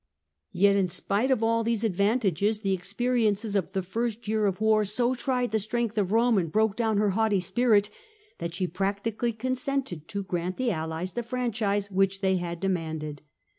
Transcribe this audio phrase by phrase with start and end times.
[0.51, 4.83] Yet, in spite of all these advantages, the experiences of the first year of war
[4.83, 7.91] so tried the strength of Rome and broke down her haughty spirit,
[8.39, 13.21] that she practically con sented to grant the allies the franchise which they had demanded.